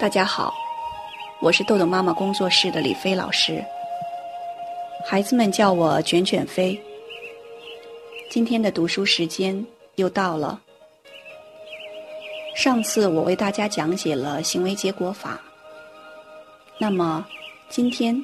[0.00, 0.54] 大家好，
[1.42, 3.62] 我是豆豆妈妈工作室的李飞老师。
[5.04, 6.80] 孩子们叫我卷卷飞。
[8.30, 9.62] 今天的读书时间
[9.96, 10.58] 又到了。
[12.56, 15.38] 上次我为大家讲解了行为结果法，
[16.78, 17.26] 那么
[17.68, 18.18] 今天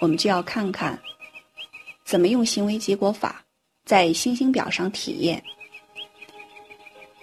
[0.00, 0.98] 我们就要看看
[2.04, 3.40] 怎么用行为结果法
[3.84, 5.40] 在星星表上体验。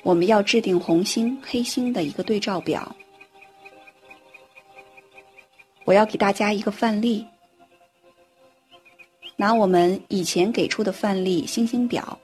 [0.02, 2.90] 我们要制定红星、黑星的一个对照表。
[5.92, 7.28] 我要给大家一个范例，
[9.36, 12.18] 拿我们以前给出的范例星星表，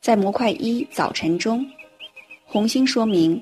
[0.00, 1.64] 在模块一早晨中，
[2.44, 3.40] 红星说明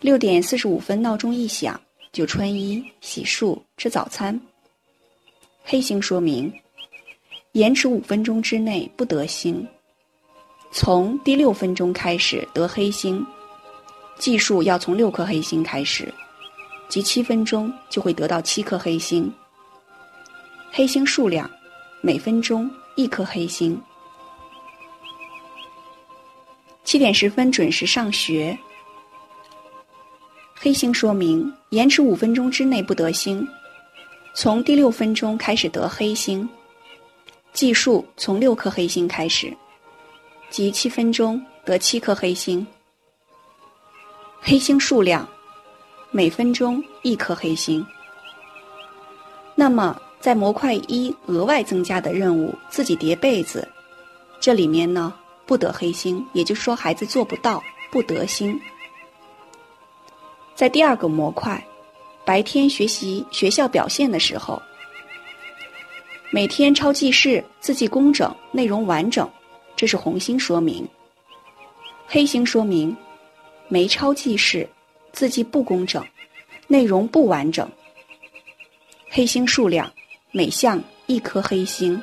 [0.00, 1.78] 六点四十五分闹钟一响
[2.10, 4.40] 就穿衣洗漱吃早餐，
[5.62, 6.50] 黑星说明
[7.52, 9.68] 延迟五分钟之内不得星，
[10.72, 13.22] 从第六分钟开始得黑星，
[14.18, 16.10] 计数要从六颗黑星开始。
[16.94, 19.28] 即七分钟就会得到七颗黑星。
[20.70, 21.50] 黑星数量，
[22.00, 23.76] 每分钟一颗黑星。
[26.84, 28.56] 七点十分准时上学。
[30.54, 33.44] 黑星说明延迟五分钟之内不得星，
[34.32, 36.48] 从第六分钟开始得黑星，
[37.52, 39.52] 计数从六颗黑星开始，
[40.48, 42.64] 即七分钟得七颗黑星。
[44.40, 45.28] 黑星数量。
[46.16, 47.84] 每分钟一颗黑星。
[49.56, 53.66] 那么，在模块一额外增加的任务“自己叠被子”，
[54.38, 55.12] 这里面呢
[55.44, 58.56] 不得黑星，也就是说孩子做不到，不得星。
[60.54, 61.60] 在第二个模块，
[62.24, 64.62] 白天学习学校表现的时候，
[66.30, 69.28] 每天抄记事，字迹工整，内容完整，
[69.74, 70.88] 这是红星说明。
[72.06, 72.96] 黑星说明
[73.66, 74.68] 没抄记事。
[75.14, 76.04] 字迹不工整，
[76.66, 77.70] 内容不完整。
[79.08, 79.90] 黑星数量，
[80.32, 82.02] 每项一颗黑星。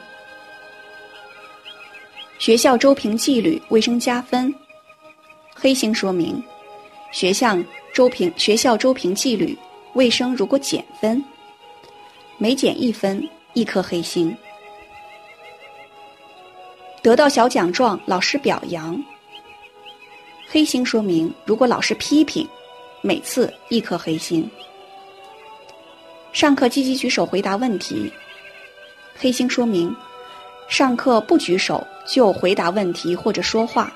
[2.39, 4.51] 学校周评纪律卫生加分。
[5.53, 6.41] 黑星说明，
[7.11, 7.57] 学校
[7.93, 9.57] 周评学校周评纪律
[9.93, 11.21] 卫生如果减分，
[12.37, 13.21] 每减一分
[13.53, 14.35] 一颗黑星。
[17.01, 19.03] 得到小奖状，老师表扬。
[20.47, 22.47] 黑星说明，如果老师批评。
[23.03, 24.47] 每次一颗黑星。
[26.31, 28.13] 上课积极举手回答问题，
[29.17, 29.93] 黑星说明
[30.69, 33.91] 上课不举手就回答问题或者说话，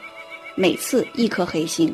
[0.56, 1.94] 每次一颗黑星。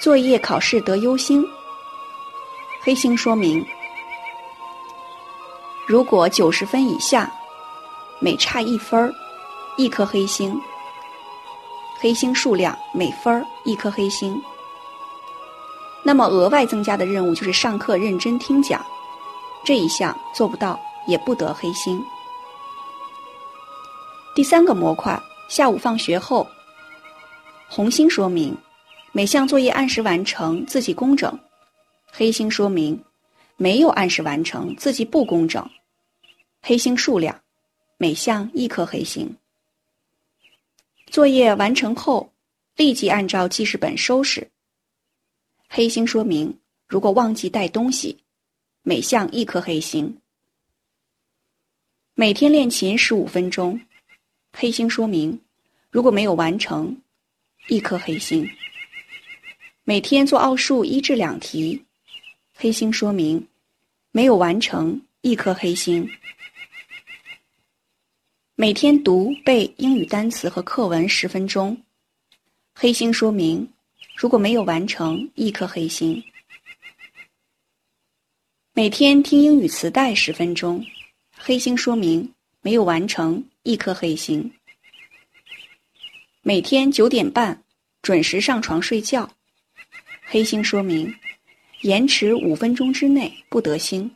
[0.00, 1.46] 作业考试得优星，
[2.82, 3.64] 黑星说明
[5.86, 7.32] 如果九十分以下，
[8.18, 9.14] 每差一分儿，
[9.76, 10.60] 一颗黑星。
[12.00, 14.42] 黑星数量每分儿一颗黑星。
[16.04, 18.84] 那么额外增加的任务就是上课认真听讲，
[19.64, 22.02] 这一项做不到也不得黑星。
[24.34, 26.46] 第三个模块，下午放学后，
[27.68, 28.56] 红星说明
[29.12, 31.30] 每项作业按时完成，字迹工整；
[32.10, 32.98] 黑星说明
[33.56, 35.68] 没有按时完成，字迹不工整。
[36.62, 37.38] 黑星数量，
[37.96, 39.36] 每项一颗黑星。
[41.06, 42.32] 作业完成后，
[42.76, 44.51] 立即按照记事本收拾。
[45.74, 48.18] 黑星说明，如果忘记带东西，
[48.82, 50.18] 每项一颗黑星。
[52.12, 53.80] 每天练琴十五分钟，
[54.52, 55.40] 黑星说明，
[55.90, 57.00] 如果没有完成，
[57.68, 58.46] 一颗黑星。
[59.84, 61.82] 每天做奥数一至两题，
[62.54, 63.48] 黑星说明，
[64.10, 66.06] 没有完成，一颗黑星。
[68.56, 71.82] 每天读背英语单词和课文十分钟，
[72.74, 73.71] 黑星说明。
[74.14, 76.22] 如果没有完成，一颗黑星。
[78.72, 80.84] 每天听英语磁带十分钟，
[81.36, 84.50] 黑星说明没有完成，一颗黑星。
[86.42, 87.62] 每天九点半
[88.00, 89.28] 准时上床睡觉，
[90.24, 91.14] 黑星说明
[91.82, 94.10] 延迟五分钟之内不得星，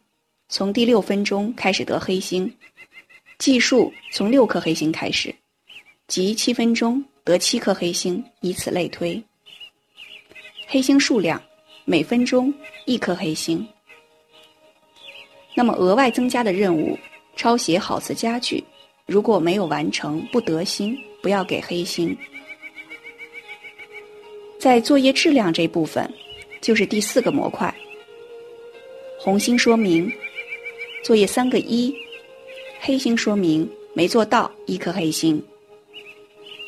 [0.48, 2.56] 从第六分钟开始得黑星，
[3.38, 5.34] 计数从六颗黑星开始，
[6.06, 9.22] 即七分钟得七颗黑星，以此类推。
[10.68, 11.40] 黑星数量，
[11.84, 12.52] 每分钟
[12.86, 13.64] 一颗黑星。
[15.54, 16.98] 那么额外增加的任务，
[17.36, 18.62] 抄写好词佳句，
[19.06, 22.14] 如果没有完成不得星，不要给黑星。
[24.58, 26.12] 在作业质量这部分，
[26.60, 27.72] 就是第四个模块。
[29.20, 30.12] 红星说明
[31.04, 31.94] 作业三个一，
[32.80, 35.40] 黑星说明没做到一颗黑星。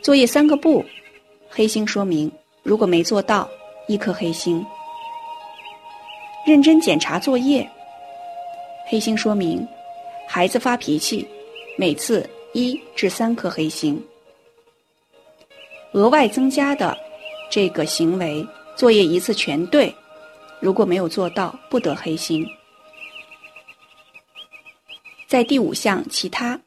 [0.05, 0.85] 作业三个不，
[1.49, 2.31] 黑星说明
[2.63, 3.51] 如果没做到。
[3.89, 4.65] 一颗黑星。
[6.47, 7.69] 认真检查作业，
[8.87, 9.67] 黑星说明
[10.29, 11.27] 孩子发脾气，
[11.77, 14.01] 每次一至三颗黑星。
[15.93, 16.97] 额外增加的
[17.51, 18.47] 这个行为，
[18.77, 19.95] 作业一次全对，
[20.61, 22.49] 如果没有做到，不得黑星。
[25.27, 26.59] 在第五项其他，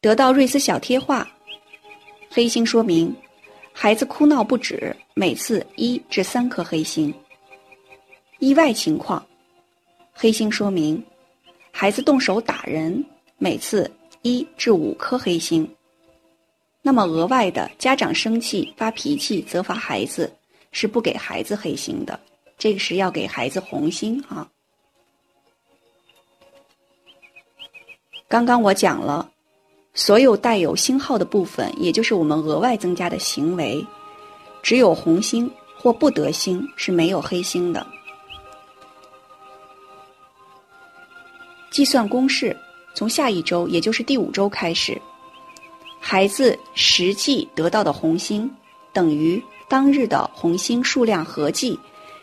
[0.00, 1.26] 得到瑞思小贴画，
[2.30, 3.14] 黑星说明
[3.80, 7.14] 孩子哭闹不止，每次一至三颗黑星。
[8.40, 9.24] 意外情况，
[10.12, 11.00] 黑星说明
[11.70, 13.04] 孩子动手打人，
[13.36, 13.88] 每次
[14.22, 15.76] 一至五颗黑星。
[16.82, 20.28] 那么额外的家长生气发脾气责罚孩子
[20.72, 22.18] 是不给孩子黑星的，
[22.58, 24.50] 这个是要给孩子红心啊。
[28.26, 29.30] 刚刚我讲了，
[29.98, 33.84] 所有带有星号的部分，也就是我们额外增加的行为，
[34.62, 37.84] 只有红星或不得星是没有黑星的。
[41.68, 42.56] 计算公式，
[42.94, 44.96] 从下一周，也就是第五周开始。
[45.98, 48.48] 孩子实际得到的红星
[48.92, 51.76] 等于当日的红星数量合计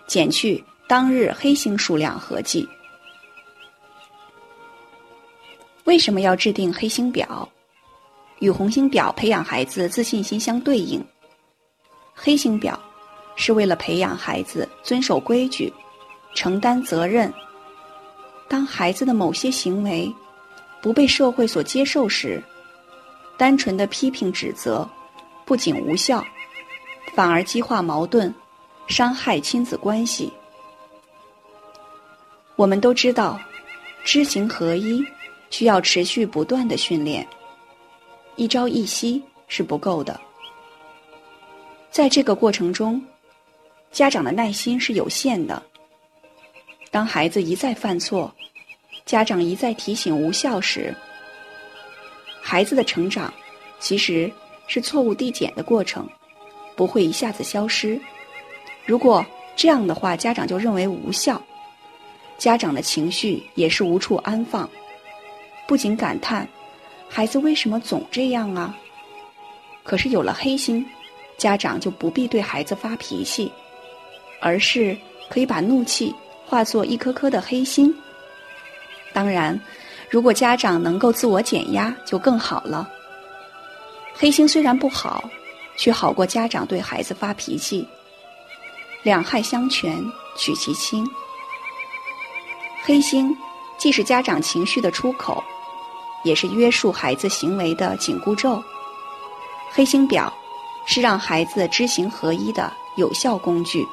[0.07, 2.65] 减去当日黑星数量合计。
[5.83, 7.47] 为什么要制定黑星表？
[8.39, 11.03] 与红星表培养孩子自信心相对应。
[12.13, 12.79] 黑星表
[13.35, 15.71] 是为了培养孩子遵守规矩、
[16.33, 17.33] 承担责任。
[18.47, 20.13] 当孩子的某些行为
[20.81, 22.41] 不被社会所接受时，
[23.37, 24.87] 单纯的批评指责，
[25.45, 26.23] 不仅无效，
[27.13, 28.33] 反而激化矛盾，
[28.87, 30.31] 伤害亲子关系。
[32.55, 33.37] 我们都知道，
[34.05, 35.03] 知行合一
[35.49, 37.27] 需要持续不断的训练，
[38.35, 40.19] 一朝一夕是不够的。
[41.89, 43.01] 在这个过程中，
[43.91, 45.61] 家长的耐心是有限的。
[46.91, 48.33] 当孩子一再犯错，
[49.05, 50.93] 家长一再提醒无效时，
[52.41, 53.33] 孩子的成长，
[53.79, 54.31] 其实
[54.67, 56.07] 是错误递减的过程，
[56.75, 57.99] 不会一下子消失。
[58.85, 61.41] 如果这样的话，家长就认为无效，
[62.37, 64.69] 家长的情绪也是无处安放，
[65.67, 66.47] 不仅感叹
[67.09, 68.75] 孩子为什么总这样啊？
[69.83, 70.85] 可是有了黑心，
[71.37, 73.51] 家长就不必对孩子发脾气，
[74.41, 74.97] 而是
[75.29, 76.13] 可以把怒气
[76.45, 77.95] 化作一颗颗的黑心。
[79.13, 79.59] 当然。
[80.07, 82.87] 如果家长能够自我减压，就更好了。
[84.13, 85.27] 黑心虽然不好，
[85.77, 87.85] 却好过家长对孩子发脾气。
[89.01, 89.97] 两害相权
[90.37, 91.05] 取其轻。
[92.83, 93.35] 黑心
[93.77, 95.43] 既是家长情绪的出口，
[96.25, 98.61] 也是约束孩子行为的紧箍咒。
[99.71, 100.33] 黑星表
[100.85, 103.85] 是让孩子知行合一的有效工具。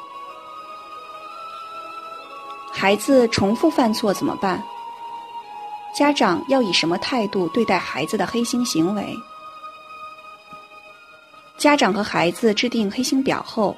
[2.73, 4.61] 孩子重复犯错怎么办？
[5.95, 9.15] 家长要以什么态度对待孩子的黑心行为？
[11.59, 13.77] 家长和孩子制定黑心表后，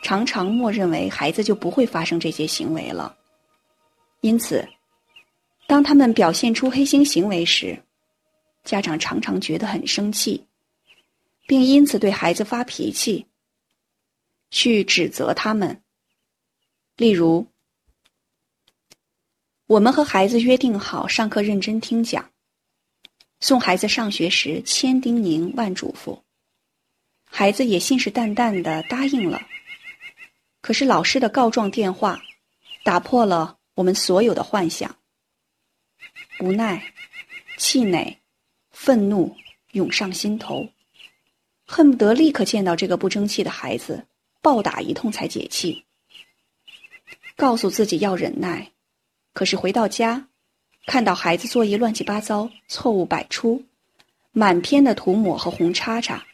[0.00, 3.14] 常常默认为孩子就不会发生这些行为了。
[4.20, 4.66] 因此，
[5.70, 7.80] 当他们表现出黑心行为时，
[8.64, 10.44] 家长常常觉得很生气，
[11.46, 13.24] 并因此对孩子发脾气，
[14.50, 15.80] 去指责他们。
[16.96, 17.46] 例如。
[19.68, 22.28] 我们和孩子约定好上课认真听讲，
[23.38, 26.20] 送孩子上学时千叮咛万嘱咐，
[27.24, 29.40] 孩子也信誓旦旦的答应了。
[30.60, 32.20] 可是老师的告状电话，
[32.82, 34.96] 打破了我们所有的幻想。
[36.40, 36.82] 无奈、
[37.56, 38.18] 气馁、
[38.70, 39.36] 愤怒
[39.72, 40.68] 涌上心头，
[41.66, 44.06] 恨不得立刻见到这个不争气的孩子，
[44.40, 45.84] 暴打一通才解气。
[47.36, 48.70] 告诉自己要忍耐。
[49.32, 50.28] 可是回到家，
[50.86, 53.64] 看到孩子作业乱七八糟、错误百出，
[54.32, 56.26] 满篇的涂抹和红叉叉，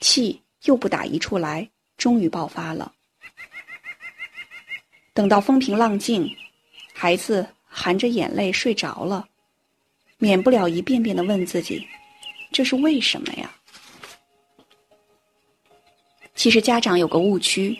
[0.00, 2.92] 气又不打一处来，终于爆发了。
[5.14, 6.28] 等到风平浪静，
[6.92, 7.46] 孩子
[7.78, 9.28] 含着眼泪睡着了，
[10.18, 11.86] 免不了一遍遍的问自己
[12.50, 13.54] ：“这是为什么呀？”
[16.34, 17.78] 其实家长有个误区。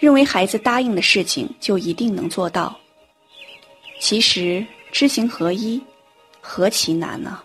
[0.00, 2.74] 认为孩子答应的事情就一定能做到，
[4.00, 5.80] 其实知行合一，
[6.40, 7.40] 何其难呢？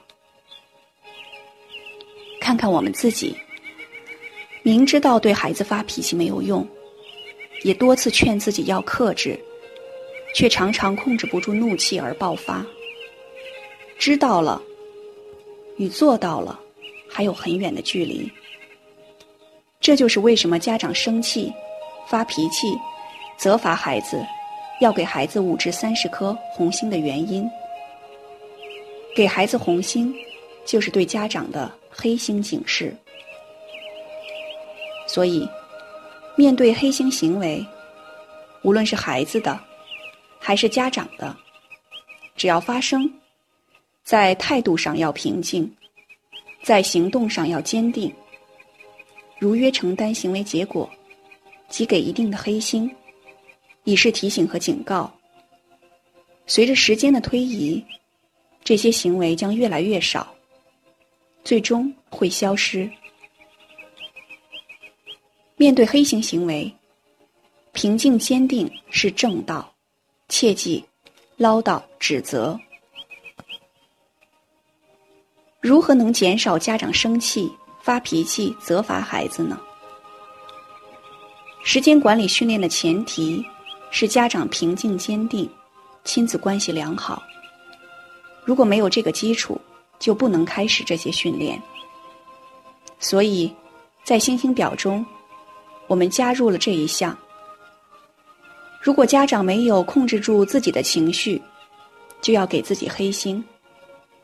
[2.40, 3.36] 看看我们自己，
[4.64, 6.66] 明知道对孩子发脾气没有用，
[7.64, 9.38] 也多次劝自己要克制，
[10.36, 12.64] 却常常控制不住怒气而爆发。
[13.98, 14.62] 知道了，
[15.78, 16.60] 与做到了，
[17.10, 18.30] 还有很远的距离。
[19.80, 21.52] 这就是为什么家长生气。
[22.08, 22.68] 发脾气、
[23.36, 24.24] 责罚孩子，
[24.80, 27.50] 要给孩子五至三十颗红心的原因。
[29.16, 30.14] 给孩子红心，
[30.66, 32.96] 就是对家长的黑心警示。
[35.08, 35.50] 所以，
[36.36, 37.66] 面对黑心行为，
[38.62, 39.60] 无论是孩子的，
[40.46, 41.36] 还是家长的，
[42.36, 43.12] 只要发生，
[44.04, 45.76] 在态度上要平静，
[46.62, 48.14] 在行动上要坚定，
[49.40, 50.88] 如约承担行为结果，
[51.68, 52.96] 即给一定的黑心，
[53.86, 55.12] 以示提醒和警告。
[56.46, 57.84] 随着时间的推移，
[58.64, 60.32] 这些行为将越来越少，
[61.44, 62.88] 最终会消失。
[65.56, 66.72] 面对黑行行为，
[67.74, 69.75] 平静坚定是正道，
[70.38, 70.84] 切记
[71.38, 72.60] 唠叨指责。
[75.62, 77.50] 如何能减少家长生气、
[77.82, 79.58] 发脾气、责罚孩子呢？
[81.64, 83.46] 时间管理训练的前提
[83.92, 85.50] 是家长平静坚定，
[86.04, 87.24] 亲子关系良好。
[88.44, 89.58] 如果没有这个基础，
[90.00, 91.58] 就不能开始这些训练。
[93.00, 93.50] 所以，
[94.04, 95.06] 在星星表中。
[95.88, 97.18] 我们加入了这一项。
[98.86, 101.42] 如果家长没有控制住自己的情绪，
[102.22, 103.44] 就要给自己黑心，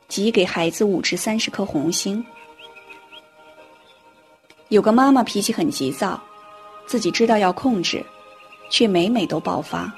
[0.07, 2.23] 即给孩子五至三十颗红心。
[4.69, 6.21] 有个妈妈脾气很急躁，
[6.85, 8.05] 自己知道要控制，
[8.69, 9.91] 却每每都爆发。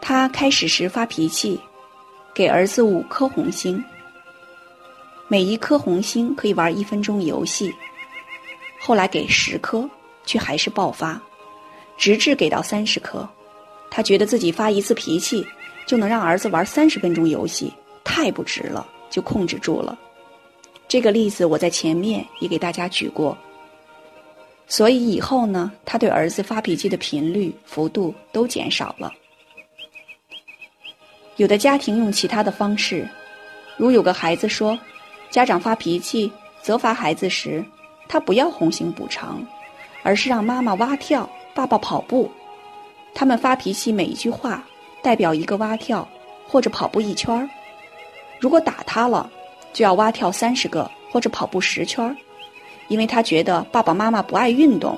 [0.00, 1.60] 她开始时发脾气，
[2.32, 3.84] 给儿子五颗红心，
[5.26, 7.74] 每一颗红心可以玩一分钟游戏。
[8.78, 9.90] 后来给十颗。
[10.24, 11.18] 却还是爆发，
[11.98, 13.28] 直至给到三十颗，
[13.90, 15.44] 他觉得自己发一次脾气
[15.84, 17.72] 就能让儿子玩三十分钟游戏，
[18.04, 19.98] 太不值了，就控制住了。
[20.86, 23.36] 这个例子我在前面也给大家举过。
[24.68, 29.12] 所以以后呢，他对儿子发脾气的频率、幅度都减少了。
[31.36, 33.08] 有的家庭用其他的方式，
[33.76, 34.78] 如有个孩子说，
[35.30, 36.30] 家长发脾气
[36.62, 37.64] 责罚孩子时，
[38.08, 39.44] 他不要红心补偿。
[40.04, 41.28] 而是让妈妈蛙跳，
[41.58, 42.30] 爸爸跑步。
[43.12, 44.64] 他们发脾气，每一句话
[45.02, 46.08] 代表一个蛙跳
[46.46, 47.50] 或者跑步一圈儿。
[48.38, 49.28] 如果打他了，
[49.72, 52.16] 就要蛙跳三十个或者跑步十圈儿。
[52.86, 54.96] 因为他觉得爸爸妈妈不爱运动，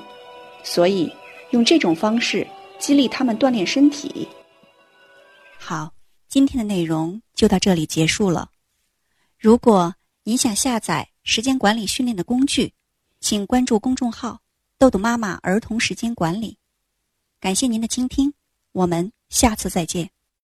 [0.63, 1.11] 所以
[1.49, 2.45] 用这种方式
[2.77, 4.27] 激励他们锻炼身体。
[5.57, 5.91] 好，
[6.27, 8.51] 今天的内容就到这里结束了。
[9.39, 12.71] 如果你想下载时间管理训练的工具，
[13.19, 14.37] 请关注公众号。
[14.81, 16.57] 豆豆妈妈儿童时间管理，
[17.39, 18.33] 感谢您的倾听，
[18.71, 20.09] 我们下次再见。